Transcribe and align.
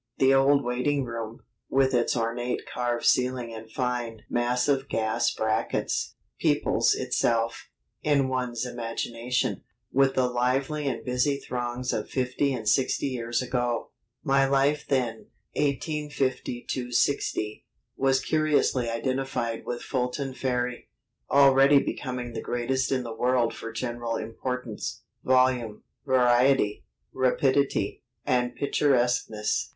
The 0.17 0.33
old 0.33 0.63
waiting 0.63 1.03
room, 1.03 1.41
with 1.69 1.93
its 1.93 2.17
ornate 2.17 2.61
carved 2.65 3.05
ceiling 3.05 3.53
and 3.53 3.71
fine, 3.71 4.23
massive 4.31 4.89
gas 4.89 5.29
brackets, 5.31 6.15
peoples 6.39 6.95
itself, 6.95 7.69
in 8.01 8.27
one's 8.27 8.65
imagination, 8.65 9.61
with 9.93 10.15
the 10.15 10.25
lively 10.25 10.87
and 10.87 11.05
busy 11.05 11.37
throngs 11.37 11.93
of 11.93 12.09
fifty 12.09 12.51
and 12.51 12.67
sixty 12.67 13.09
years 13.09 13.43
ago. 13.43 13.91
"My 14.23 14.47
life 14.47 14.87
then 14.89 15.27
(1850 15.53 16.65
60) 16.89 17.65
was 17.95 18.21
curiously 18.25 18.89
identified 18.89 19.65
with 19.67 19.83
Fulton 19.83 20.33
Ferry, 20.33 20.89
already 21.29 21.77
becoming 21.77 22.33
the 22.33 22.41
greatest 22.41 22.91
in 22.91 23.03
the 23.03 23.13
world 23.13 23.53
for 23.53 23.71
general 23.71 24.15
importance, 24.15 25.03
volume, 25.23 25.83
variety, 26.07 26.85
rapidity, 27.13 28.03
and 28.25 28.55
picturesqueness." 28.55 29.69